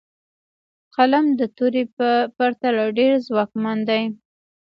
[0.95, 4.03] قلم د تورې په پرتله ډېر ځواکمن دی.